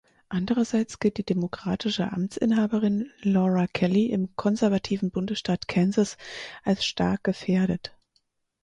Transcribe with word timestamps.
Andererseits 0.29 0.97
gilt 0.97 1.17
die 1.19 1.23
demokratische 1.23 2.11
Amtsinhaberin 2.11 3.11
Laura 3.21 3.67
Kelly 3.67 4.07
im 4.07 4.35
konservativen 4.35 5.11
Bundesstaat 5.11 5.67
Kansas 5.67 6.17
als 6.63 6.83
stark 6.83 7.23
gefährdet. 7.23 7.95